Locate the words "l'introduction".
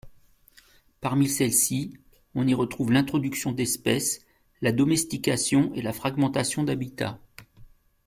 2.91-3.51